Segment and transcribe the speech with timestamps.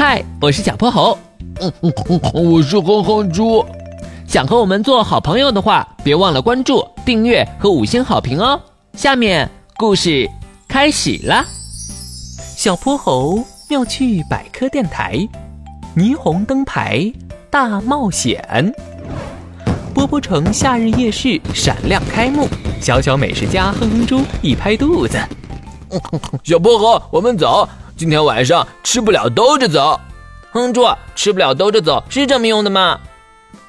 [0.00, 1.18] 嗨，我是小泼猴。
[1.60, 3.66] 嗯嗯嗯，我是哼哼猪。
[4.28, 8.60] 想和我们做好朋友的话，别忘了关注、订阅和五星好评哦。
[8.92, 10.30] 下面故事
[10.68, 11.44] 开始啦。
[12.56, 15.28] 小泼猴妙趣百科电台，
[15.96, 17.12] 霓虹灯牌
[17.50, 18.72] 大冒险。
[19.92, 22.46] 波波城夏日夜市闪亮开幕，
[22.80, 25.18] 小小美食家哼哼猪一拍肚子，
[26.44, 27.68] 小泼猴，我们走。
[27.98, 30.00] 今天晚上吃不了兜着走。
[30.52, 30.86] 哼猪，
[31.16, 33.00] 吃不了兜着走是这么用的吗？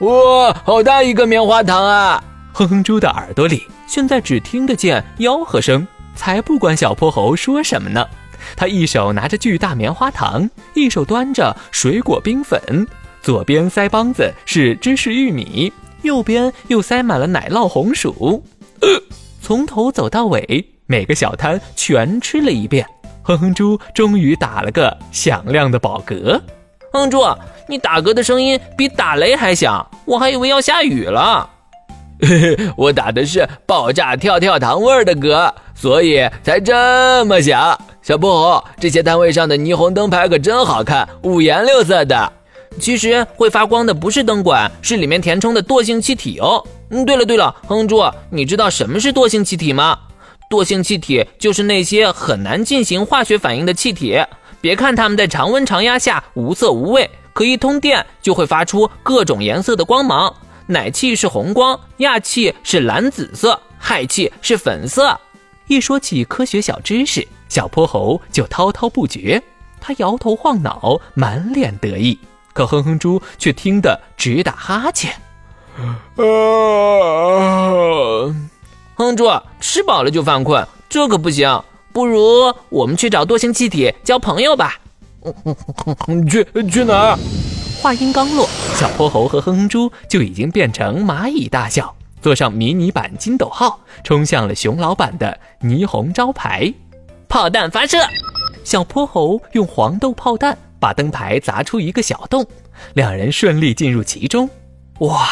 [0.00, 2.22] 哇，好大一个棉花糖啊！
[2.52, 8.06] 哼哼猪的耳朵里现在只听得见吆喝声，才不管小泼猴说什么呢。
[8.54, 12.86] 他一手拿着巨大棉花糖，一手端着水果冰粉，
[13.22, 18.44] 左边腮帮子是芝士玉米，右边又塞满了奶酪红薯。
[18.80, 18.88] 呃，
[19.40, 22.86] 从头走到尾，每个小摊全吃了一遍。
[23.30, 26.40] 哼哼猪终于打了个响亮的饱嗝。
[26.92, 27.24] 哼猪，
[27.68, 31.48] 你打嗝的声音比打雷还响，我还以为要下雨了。
[32.20, 37.78] 嘿嘿，我打的是爆炸跳跳糖味儿的嗝，所以才这么响。
[38.02, 42.32] 小泼猴，这些摊位上的霓虹灯牌可真好看，五颜六色的。
[42.80, 46.60] 其实会发光的不是灯管，是里面填充的惰性气体哦。
[46.90, 49.96] 嗯，对了对了，哼猪，你知道什么是惰性气体吗？
[50.50, 54.20] 惰性气体就是那些很难进行化学反应的气体。
[54.60, 60.34] 别看它们在常温常压下无色无味，可一通电就会发出各种颜色的光芒。
[60.66, 65.18] 奶气是红光，氩气是蓝紫色，氦气是粉色。
[65.68, 69.40] 一说起科学小知识，小泼猴就滔滔不绝。
[69.80, 72.18] 他摇头晃脑，满脸得意，
[72.52, 75.14] 可哼哼猪却听得直打哈欠。
[79.00, 81.62] 哼猪，吃饱了就犯困，这可不行。
[81.90, 84.78] 不如我们去找惰性气体交朋友吧。
[86.30, 87.18] 去去哪儿？
[87.80, 96.70] 话音刚落，小泼猴和哼哼猪就已经变成蚂蚁大小，坐上迷你版金斗号，冲向了熊老板的霓虹招牌。
[97.26, 97.96] 炮弹发射，
[98.64, 102.46] 小泼猴用黄豆炮弹把灯牌砸出一个小洞，
[102.92, 104.48] 两人顺利进入其中。
[104.98, 105.26] 哇！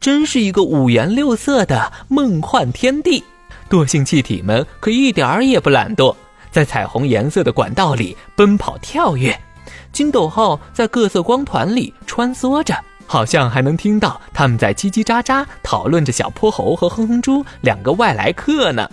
[0.00, 3.22] 真是一个五颜六色的梦幻天地，
[3.70, 6.14] 惰性气体们可一点儿也不懒惰，
[6.50, 9.38] 在彩虹颜色的管道里奔跑跳跃。
[9.92, 12.74] 金斗号在各色光团里穿梭着，
[13.06, 18.88] 好像还能听到他们在叽叽喳喳讨论着小泼猴和哼哼猪两个外来客呢。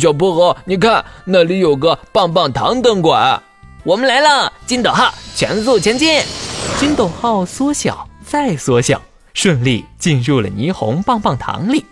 [0.00, 3.40] 小泼猴，你看那里有个棒棒糖灯管，
[3.84, 4.52] 我们来了！
[4.66, 6.22] 金斗号全速前进，
[6.78, 9.00] 金斗号缩小再缩小。
[9.34, 11.84] 顺利进入了霓虹棒棒糖里，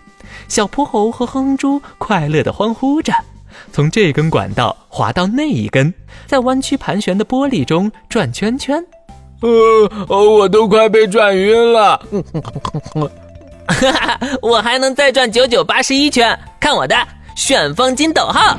[0.48, 3.12] 小泼猴和哼哼猪快乐地欢呼着，
[3.72, 5.92] 从这根管道滑到那一根，
[6.26, 8.82] 在弯曲盘旋的玻璃中转圈圈。
[9.41, 12.00] 呃，我都快被转晕了。
[13.66, 16.97] 哈哈，我还能再转九九八十一圈，看我的
[17.34, 18.56] 旋风金斗号！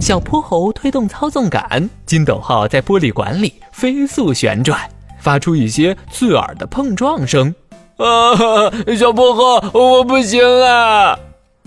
[0.00, 4.80] 小泼猴推动操纵杆，金斗号在玻璃管里飞速旋转，
[5.20, 7.54] 发出一些刺耳的碰撞声。
[7.96, 11.18] 啊，小泼猴，我不行了！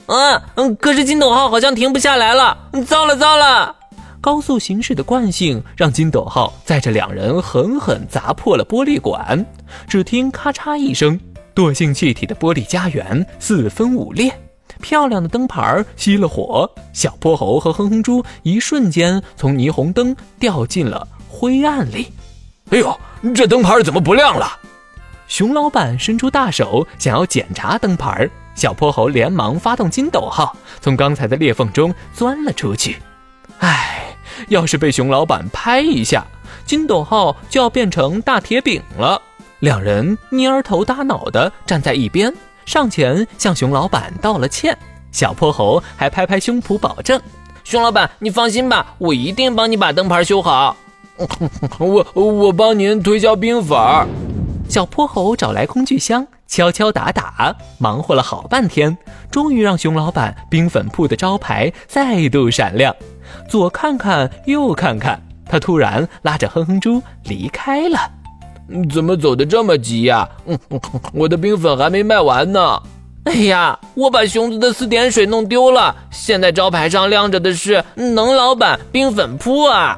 [0.07, 3.75] 嗯嗯，可是金斗号好像停不下来了，糟了糟了！
[4.19, 9.45] 高速行驶的惯性让金斗号载着两人狠狠砸破了玻璃管，
[9.87, 11.17] 只听咔嚓一声，
[11.55, 14.33] 惰性气体的玻璃家园四分五裂，
[14.81, 22.11] 漂亮的灯牌熄了火，小泼猴和哼哼猪一瞬间从霓虹灯掉进了灰暗里。
[22.71, 22.99] 哎呦，
[23.33, 24.59] 这灯牌怎么不亮了？
[25.27, 32.97] 熊老板伸出大手，想要检查灯牌小泼猴连忙发动筋斗号，从刚才的裂缝中钻了出去。
[33.59, 34.15] 唉，
[34.47, 36.25] 要是被熊老板拍一下，
[36.65, 39.21] 筋斗号就要变成大铁饼了。
[39.59, 42.33] 两人蔫头耷脑的站在一边，
[42.65, 44.77] 上前向熊老板道了歉。
[45.11, 47.19] 小泼猴还拍拍胸脯保证
[47.65, 50.77] ：“熊老板，你放心吧，我一定帮你把灯牌修好。
[51.79, 54.07] 我我帮您推销冰粉儿。”
[54.69, 58.95] 小泼猴找来工具箱，敲敲打打，忙活了好半天，
[59.31, 62.95] 终于让熊老板冰粉铺的招牌再度闪亮。
[63.49, 67.97] 左看看，右看看，他突然拉着哼哼猪离开了。
[68.93, 70.27] 怎么走的这么急呀？
[71.13, 72.81] 我的冰粉还没卖完呢。
[73.23, 79.97] 哎呀，我把熊子的四点水弄丢了，现在招牌上亮着的是“能老板冰粉铺”啊。